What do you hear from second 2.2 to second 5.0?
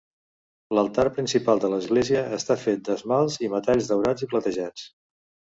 està fet d'esmalts i metalls daurats i platejats.